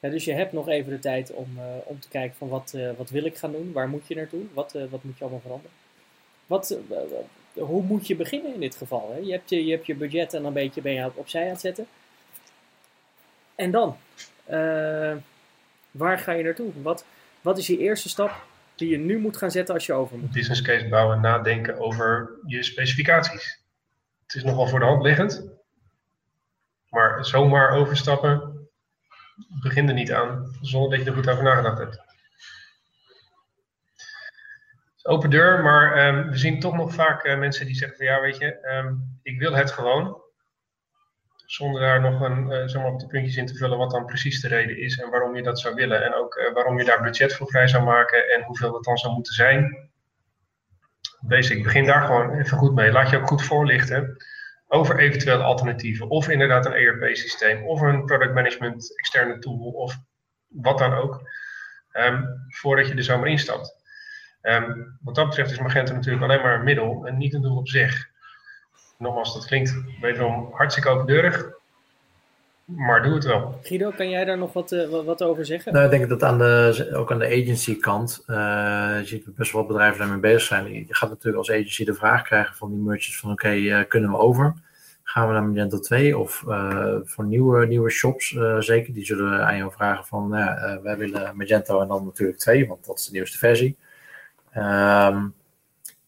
[0.00, 2.90] dus je hebt nog even de tijd om, uh, om te kijken van wat, uh,
[2.96, 5.40] wat wil ik gaan doen, waar moet je naartoe, wat, uh, wat moet je allemaal
[5.40, 5.76] veranderen.
[6.46, 6.78] Wat,
[7.54, 9.10] hoe moet je beginnen in dit geval?
[9.12, 9.18] Hè?
[9.18, 11.48] Je, hebt je, je hebt je budget en dan ben je, ben je opzij aan
[11.48, 11.86] het zetten.
[13.54, 13.96] En dan?
[15.96, 16.72] Waar ga je naartoe?
[16.82, 17.04] Wat,
[17.40, 20.32] wat is je eerste stap die je nu moet gaan zetten als je over moet?
[20.32, 23.64] Business case bouwen, nadenken over je specificaties
[24.26, 25.44] het is nogal voor de hand liggend.
[26.90, 28.68] Maar zomaar overstappen,
[29.62, 32.04] begin er niet aan, zonder dat je er goed over nagedacht hebt.
[35.02, 38.20] Open deur, maar ehm, we zien toch nog vaak uh, mensen die zeggen van ja,
[38.20, 40.20] weet je, um, ik wil het gewoon.
[41.46, 44.06] Zonder daar nog een, uh, zeg maar op de puntjes in te vullen wat dan
[44.06, 46.04] precies de reden is en waarom je dat zou willen.
[46.04, 48.96] En ook uh, waarom je daar budget voor vrij zou maken en hoeveel dat dan
[48.96, 49.88] zou moeten zijn
[51.20, 51.62] basic.
[51.62, 52.92] Begin daar gewoon even goed mee.
[52.92, 54.16] Laat je ook goed voorlichten
[54.68, 56.08] over eventuele alternatieven.
[56.08, 59.96] Of inderdaad een ERP-systeem, of een product management externe tool, of
[60.48, 61.20] wat dan ook.
[61.92, 63.84] Um, voordat je er zomaar instapt.
[64.42, 67.56] Um, wat dat betreft is Magento natuurlijk alleen maar een middel en niet een doel
[67.56, 68.14] op zich.
[68.98, 71.54] Nogmaals, dat klinkt wederom hartstikke opendeurig.
[72.64, 73.58] Maar doe het wel.
[73.62, 75.72] Guido, kan jij daar nog wat, uh, wat over zeggen?
[75.72, 78.36] Nou, ik denk dat aan de, ook aan de agency kant, uh,
[78.98, 80.72] je ziet best wel wat bedrijven daarmee bezig zijn.
[80.72, 83.80] Je gaat natuurlijk als agency de vraag krijgen van die merchants van oké, okay, uh,
[83.88, 84.54] kunnen we over?
[85.02, 86.44] Gaan we naar Magento 2 of
[87.04, 91.80] voor nieuwe, nieuwe shops zeker, die zullen aan jou vragen van nou wij willen Magento
[91.80, 93.76] en dan natuurlijk 2, want dat is de nieuwste versie.
[94.56, 95.34] Um,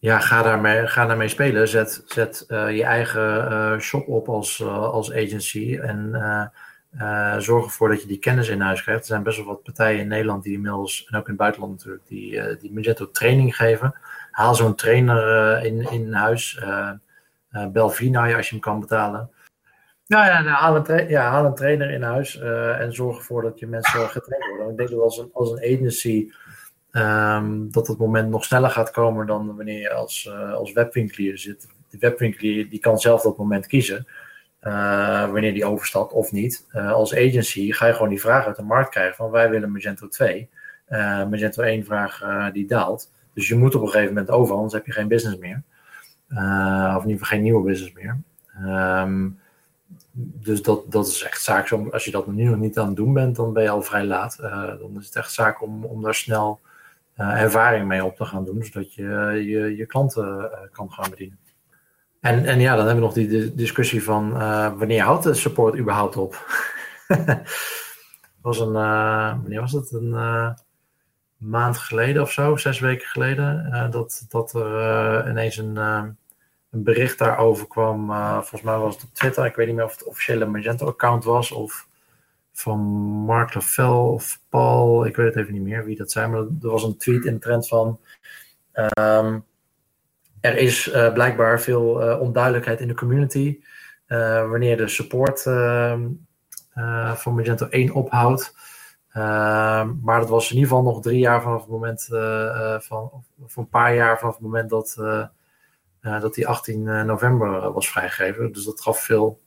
[0.00, 1.68] ja, ga daarmee, ga daarmee spelen.
[1.68, 5.78] Zet, zet uh, je eigen uh, shop op als, uh, als agency.
[5.78, 6.52] En
[7.38, 9.00] zorg ervoor dat je die kennis in huis krijgt.
[9.00, 11.72] Er zijn best wel wat partijen in Nederland die inmiddels, en ook in het buitenland
[11.72, 13.94] natuurlijk, die, die Magento training geven.
[14.30, 16.60] Haal zo'n trainer in, in huis.
[17.72, 19.30] bel Vina als je hem kan betalen.
[20.06, 22.38] Nou ja, nou, haal, een ja, haal een trainer in huis
[22.78, 24.70] en zorg ervoor dat je mensen getraind worden.
[24.70, 26.30] Ik denk dat als een, als een agency
[26.92, 31.38] Um, dat het moment nog sneller gaat komen dan wanneer je als, uh, als webwinkelier
[31.38, 31.68] zit.
[31.90, 34.06] De webwinkelier die kan zelf dat moment kiezen.
[34.62, 36.66] uh, wanneer die overstapt of niet.
[36.72, 39.72] Uh, als agency ga je gewoon die vraag uit de markt krijgen van wij willen
[39.72, 40.48] Magento 2.
[40.88, 42.22] Uh, Magento 1 vraag
[42.52, 43.12] die daalt.
[43.34, 45.62] Dus je moet op een gegeven moment over, anders heb je geen business meer.
[46.96, 48.18] of in ieder geval geen nieuwe business meer.
[49.02, 49.38] Um,
[50.14, 51.72] dus dat, dat is echt zaak.
[51.72, 54.04] Als je dat nu nog niet aan het doen bent, dan ben je al vrij
[54.04, 54.36] laat.
[54.80, 56.60] dan is het echt zaak om, om daar snel
[57.18, 59.04] ervaring mee op te gaan doen, zodat je
[59.46, 61.38] je, je klanten kan gaan bedienen.
[62.20, 64.32] En, en ja, dan hebben we nog die discussie van
[64.78, 66.46] wanneer houdt de support überhaupt op?
[68.42, 69.92] was een, wanneer was het?
[69.92, 70.56] Een
[71.36, 77.66] maand geleden of zo, zes weken geleden, dat, dat er ineens een, een bericht daarover
[77.66, 78.06] kwam.
[78.32, 81.52] volgens mij was het op Twitter, ik weet niet meer of het officiële Magento-account was
[81.52, 81.87] of
[82.58, 82.80] van
[83.24, 86.70] Mark Lavelle of Paul, ik weet het even niet meer wie dat zijn, maar er
[86.70, 88.00] was een tweet in de trend van.
[89.00, 89.44] Um,
[90.40, 93.60] er is uh, blijkbaar veel uh, onduidelijkheid in de community
[94.08, 96.08] uh, wanneer de support ehm,
[97.14, 98.54] van Magento 1 ophoudt.
[99.08, 102.04] Ehm, maar dat was in ieder geval nog drie jaar vanaf het moment
[102.84, 104.96] van, of een paar jaar vanaf het moment dat,
[106.00, 108.52] dat die 18 november was vrijgegeven.
[108.52, 109.40] Dus dat gaf veel.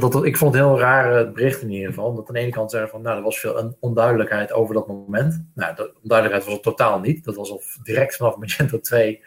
[0.00, 2.14] Dat ik vond het heel raar bericht in ieder geval.
[2.14, 5.44] Dat aan de ene kant zeggen van, nou, er was veel onduidelijkheid over dat moment.
[5.54, 7.24] Nou, de onduidelijkheid was er totaal niet.
[7.24, 9.22] Dat was al direct vanaf Magento 2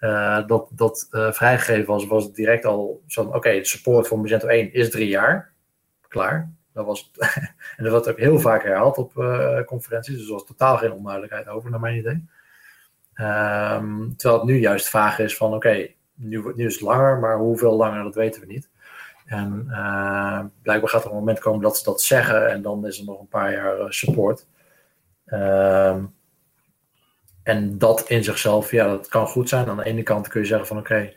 [0.00, 4.20] uh, dat, dat uh, vrijgegeven was, was het direct al zo oké, okay, support voor
[4.20, 5.52] Magento 1 is drie jaar.
[6.08, 6.52] Klaar.
[6.72, 7.10] Dat was
[7.76, 10.92] en dat werd ook heel vaak herhaald op uh, conferenties, dus er was totaal geen
[10.92, 12.28] onduidelijkheid over, naar mijn idee.
[13.14, 17.38] Um, terwijl het nu juist vaag is van, oké, nu, nu is het langer, maar
[17.38, 18.69] hoeveel langer, dat weten we niet.
[19.30, 19.66] En
[20.62, 23.20] blijkbaar gaat er een moment komen dat ze dat zeggen en dan is er nog
[23.20, 24.46] een paar jaar support.
[25.26, 26.14] Um,
[27.42, 29.68] en dat in zichzelf, ja, dat kan goed zijn.
[29.68, 31.12] Aan de ene kant kun je zeggen van oké,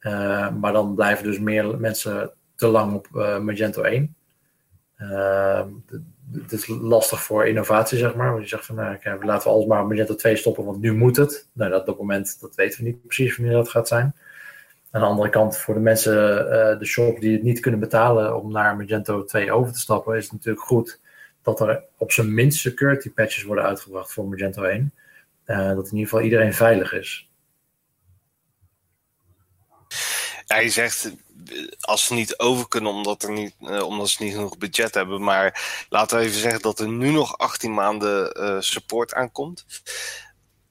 [0.00, 3.08] uh, maar dan blijven dus meer mensen te lang op
[3.40, 4.16] Magento 1.
[4.98, 5.62] Uh,
[6.32, 8.30] het is lastig voor innovatie, zeg maar.
[8.30, 11.16] Want je zegt van, nou, laten we alles maar Magento 2 stoppen, want nu moet
[11.16, 11.48] het.
[11.52, 14.14] Nou, dat, moment, dat weten we niet precies wanneer dat gaat zijn.
[14.96, 16.14] Aan de andere kant, voor de mensen,
[16.78, 20.22] de shop die het niet kunnen betalen om naar Magento 2 over te stappen, is
[20.22, 21.00] het natuurlijk goed
[21.42, 24.92] dat er op zijn minst security patches worden uitgebracht voor Magento 1.
[25.46, 27.28] Uh, dat in ieder geval iedereen veilig is.
[30.46, 31.14] Je zegt
[31.80, 33.54] als ze niet over kunnen omdat, er niet,
[33.84, 35.22] omdat ze niet genoeg budget hebben.
[35.22, 39.64] Maar laten we even zeggen dat er nu nog 18 maanden support aankomt.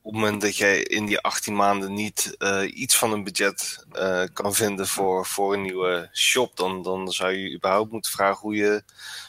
[0.05, 2.37] Op het moment dat jij in die 18 maanden niet
[2.73, 3.85] iets van een budget
[4.33, 8.55] kan vinden voor, voor een nieuwe shop, dan, dan zou je überhaupt moeten vragen hoe
[8.55, 8.83] je,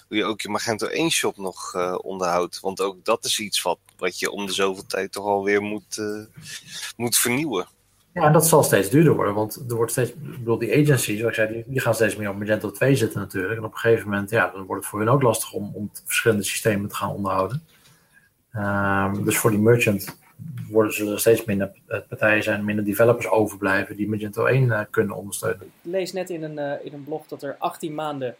[0.08, 2.60] hoe je ook je Magento 1 shop nog onderhoudt.
[2.60, 6.02] Want ook dat is iets wat wat je om de zoveel tijd toch alweer moet,
[6.96, 7.66] moet vernieuwen.
[8.12, 11.18] Ja, en dat zal steeds duurder worden, want er wordt steeds, ik bedoel, die agencies,
[11.18, 13.58] zoals ik zei, die, gaan steeds meer op Magento 2 zitten natuurlijk.
[13.58, 15.90] En op een gegeven moment, ja, dan wordt het voor hen ook lastig om, om
[16.04, 17.62] verschillende systemen te gaan onderhouden.
[18.52, 20.16] Um, dus voor die merchant
[20.70, 21.72] worden ze er steeds minder
[22.08, 25.62] partijen zijn, minder developers overblijven die Magento 1 uh, eh, kunnen ondersteunen.
[25.62, 28.36] Ik lees net in een, uh, in een blog dat er 18 maanden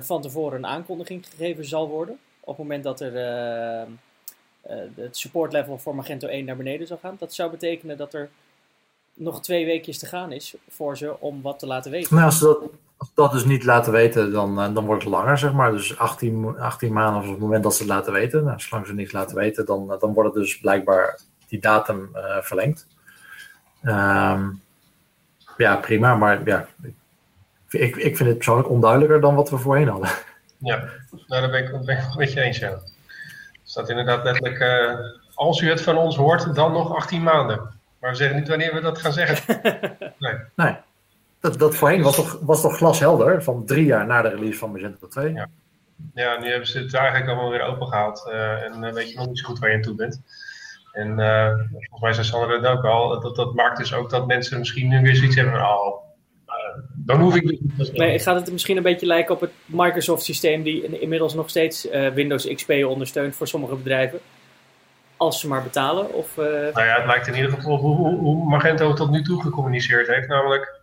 [0.00, 2.18] van tevoren een aankondiging gegeven zal worden.
[2.40, 3.12] Op het moment dat er
[4.94, 7.16] het support level voor Magento 1 naar beneden zou gaan.
[7.18, 8.30] Dat zou betekenen dat er
[9.14, 12.14] nog twee weekjes te gaan is voor ze om wat te laten weten.
[12.14, 12.70] Nou, als ze dat,
[13.04, 15.70] als dat dus niet laten weten, dan, uh, dan wordt het langer, zeg maar.
[15.72, 18.44] Dus 18, 18 maanden op het moment dat ze het laten weten.
[18.44, 22.10] Nou, zolang ze niets laten weten, dan, uh, dan wordt het dus blijkbaar die datum
[22.40, 22.86] verlengd.
[23.82, 24.62] Um,
[25.56, 26.66] ja, prima, maar ja,
[27.68, 30.10] ik, ik vind het persoonlijk onduidelijker dan wat we voorheen hadden.
[30.58, 30.76] Ja,
[31.26, 32.78] nou, daar ben ik, ben ik met je eens, ja
[33.74, 34.98] staat inderdaad letterlijk, uh,
[35.34, 37.60] als u het van ons hoort, dan nog 18 maanden.
[37.98, 39.38] Maar we zeggen niet wanneer we dat gaan zeggen.
[40.18, 40.34] Nee.
[40.54, 40.76] nee.
[41.44, 44.72] Dat, dat voorheen was toch, was toch glashelder, van drie jaar na de release van
[44.72, 45.32] Magento 2.
[45.32, 45.48] Ja.
[46.14, 48.26] ja, nu hebben ze het eigenlijk allemaal weer opengehaald.
[48.28, 50.20] Uh, en uh, weet je nog niet zo goed waar je aan toe bent.
[50.92, 51.14] En
[51.70, 54.88] volgens mij zei Sander het ook al, dat, dat maakt dus ook dat mensen misschien
[54.88, 56.04] nu weer zoiets hebben van, oh,
[56.94, 61.00] dan hoef ik niet Nee, gaat het misschien een beetje lijken op het Microsoft-systeem die
[61.00, 64.18] inmiddels nog steeds uh, Windows XP ondersteunt voor sommige bedrijven?
[65.16, 66.12] Als ze maar betalen?
[66.12, 66.44] Of, uh...
[66.44, 70.06] Nou ja, het lijkt in ieder geval hoe, hoe, hoe Magento tot nu toe gecommuniceerd
[70.06, 70.28] heeft.
[70.28, 70.82] Namelijk,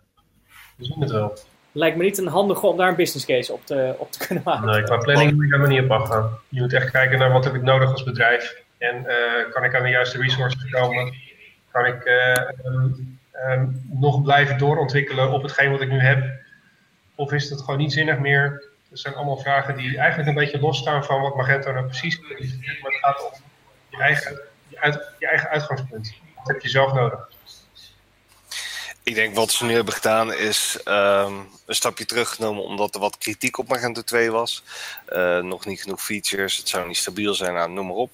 [0.82, 1.38] we zien het wel.
[1.72, 4.44] Lijkt me niet een handige om daar een business case op te, op te kunnen
[4.44, 4.66] maken.
[4.66, 6.38] Nee, qua planning moet je helemaal niet op afgaan.
[6.48, 8.62] Je moet echt kijken naar wat heb ik nodig als bedrijf.
[8.78, 11.14] En uh, kan ik aan de juiste resources komen?
[11.70, 12.10] Kan ik
[13.48, 16.24] um, nog blijven doorontwikkelen op hetgeen wat ik nu heb?
[17.14, 18.64] Of is het gewoon niet zinnig meer?
[18.88, 22.58] Dat zijn allemaal vragen die eigenlijk een beetje losstaan van wat Magento nou precies is.
[22.82, 23.40] Maar het gaat om
[23.88, 26.14] je eigen, je, uit, je eigen uitgangspunt.
[26.36, 27.30] Wat heb je zelf nodig?
[29.04, 31.32] Ik denk wat ze nu hebben gedaan is ehm,
[31.66, 34.62] een stapje teruggenomen omdat er wat kritiek op Magento 2 was.
[35.08, 38.10] Uh, nog niet genoeg features, het zou niet stabiel zijn, nou, noem maar op.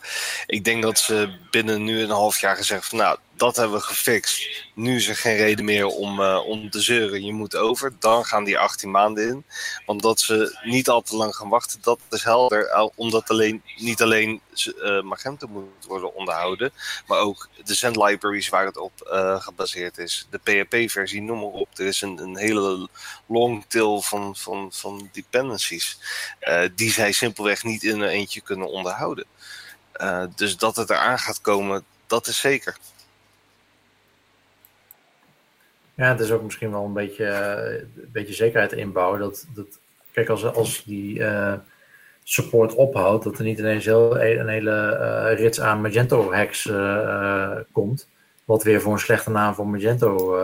[0.47, 3.85] Ik denk dat ze binnen nu een half jaar gezegd van nou, dat hebben we
[3.85, 4.67] gefixt.
[4.75, 7.25] Nu is er geen reden meer om, om te zeuren.
[7.25, 7.93] Je moet over.
[7.99, 9.45] Dan gaan die 18 maanden in.
[9.87, 12.91] Want dat ze niet al te lang gaan wachten, dat is helder.
[12.95, 14.41] Omdat alleen, niet alleen
[14.83, 16.73] uh, Magento moet worden onderhouden.
[17.07, 20.27] Maar ook de Zen libraries waar het op uh, gebaseerd is.
[20.31, 21.69] De PHP-versie, noem maar op.
[21.79, 22.89] Er is een, een hele
[23.27, 25.99] long tail van, van, van dependencies.
[26.75, 29.27] die zij simpelweg niet in een eentje kunnen onderhouden.
[30.35, 32.77] dus dat het eraan gaat komen, dat is zeker.
[35.99, 39.21] Ja, het is ook misschien wel een beetje, uh, een beetje zekerheid inbouwen.
[39.21, 39.79] Dat, dat,
[40.13, 41.55] kijk, als, als die uh,
[42.23, 46.71] support ophoudt, dat er niet ineens heel, een hele uh, rits aan Magento hacks
[47.73, 48.09] komt.
[48.45, 50.37] Wat weer voor een slechte naam voor Magento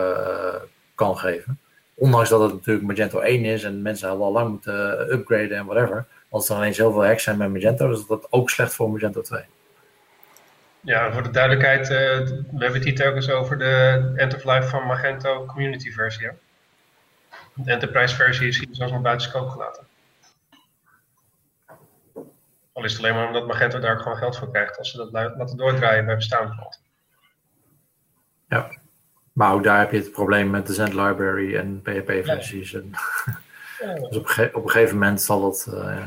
[0.95, 1.59] kan geven.
[1.93, 6.05] Ondanks dat het natuurlijk Magento 1 is en mensen al lang moeten upgraden en whatever.
[6.29, 9.41] Als er alleen zoveel hacks zijn met Magento, is dat ook slecht voor Magento 2.
[10.85, 14.67] Ja, voor de duidelijkheid, uh, we hebben het hier telkens over de end of life
[14.67, 16.25] van Magento community versie.
[16.25, 16.31] Hè?
[17.53, 19.87] De enterprise versie is hier zelfs nog buiten scope gelaten.
[22.73, 24.97] Al is het alleen maar omdat Magento daar ook gewoon geld voor krijgt als ze
[24.97, 26.81] dat laten doordraaien bij bestaande klanten.
[28.49, 28.69] Ja,
[29.33, 32.71] maar ook daar heb je het probleem met de Zend library en PHP-versies.
[32.71, 32.81] Ja.
[33.79, 33.93] Ja.
[34.09, 35.67] dus op, op, een gegeven moment zal dat...
[35.69, 36.05] Uh,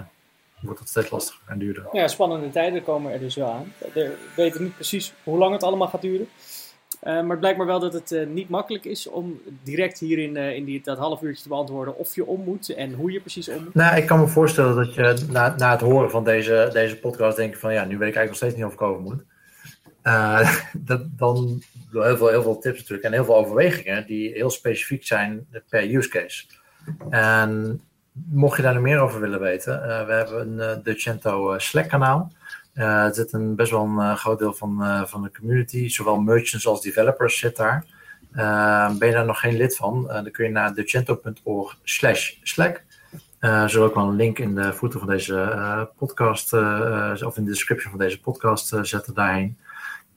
[0.61, 1.87] wordt het steeds lastiger en duurder.
[1.93, 3.73] Ja, spannende tijden komen er dus wel aan.
[3.93, 6.29] We weten niet precies hoe lang het allemaal gaat duren.
[7.03, 10.37] Uh, maar het blijkt maar wel dat het uh, niet makkelijk is om direct hierin
[10.37, 13.21] uh, in die, dat half uurtje te beantwoorden of je om moet en hoe je
[13.21, 13.75] precies om moet.
[13.75, 17.37] Nou, ik kan me voorstellen dat je na, na het horen van deze, deze podcast
[17.37, 19.25] denkt van ja, nu weet ik eigenlijk nog steeds niet of ik over moet.
[20.89, 25.07] dat, dan heel veel, heel veel tips natuurlijk en heel veel overwegingen die heel specifiek
[25.07, 26.45] zijn per use case.
[27.11, 27.81] En
[28.31, 31.59] mocht je daar meer over willen weten, uh, we hebben een uh, de Cento uh,
[31.59, 32.33] Slack kanaal.
[32.75, 36.83] er zit een best wel een groot deel van, van de community, zowel merchants als
[36.83, 37.85] developers zit daar.
[38.99, 42.83] ben je daar nog geen lid van, dan kun je naar decento.org slash Slack.
[43.41, 46.53] Uh, zullen ook wel een link in de voeten van deze podcast,
[47.23, 49.59] of in de description van deze podcast zetten daarheen.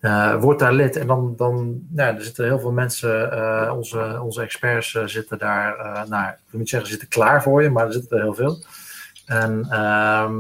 [0.02, 4.20] Uh, word daar lid en dan, dan nou, er zitten heel veel mensen, uh, onze,
[4.24, 5.76] onze experts uh, zitten daar,
[6.10, 8.64] nou, ik wil niet zeggen zitten klaar voor je, maar er zitten er heel veel.
[9.26, 10.36] En ehm,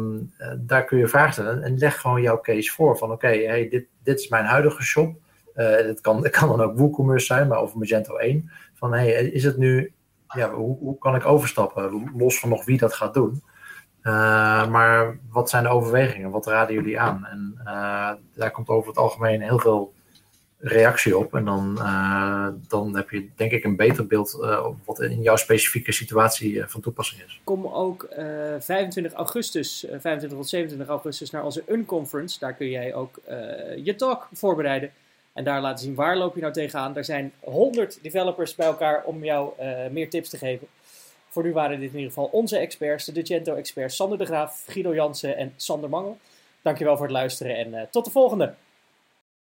[0.57, 3.85] daar kun je vragen stellen en leg gewoon jouw case voor van oké, hey, dit,
[4.03, 5.15] dit is mijn huidige shop.
[5.53, 8.51] het, kan, het kan dan ook WooCommerce zijn, maar of Magento 1.
[8.73, 9.93] Van hey, is het nu,
[10.27, 13.43] ja, hoe, hoe kan ik overstappen, los van nog wie dat gaat doen.
[14.03, 16.31] Uh, maar wat zijn de overwegingen?
[16.31, 17.25] Wat raden jullie aan?
[17.25, 19.93] En uh, daar komt over het algemeen heel veel
[20.57, 21.35] reactie op.
[21.35, 24.31] En dan, uh, dan heb je denk ik een beter beeld
[24.85, 27.41] wat in jouw specifieke situatie van toepassing is.
[27.43, 28.07] Kom ook
[28.59, 32.39] 25 augustus, 25 tot 27 augustus naar onze Unconference.
[32.39, 33.19] Daar kun jij ook
[33.83, 34.91] je talk voorbereiden.
[35.33, 36.95] En daar laten zien waar loop je nou tegenaan.
[36.95, 39.53] Er zijn 100 developers bij elkaar om jou
[39.91, 40.67] meer tips te geven.
[41.31, 44.93] Voor nu waren dit in ieder geval onze experts, de Decento-experts Sander de Graaf, Guido
[44.93, 46.17] Jansen en Sander Mangel.
[46.61, 48.53] Dankjewel voor het luisteren en uh, tot de volgende!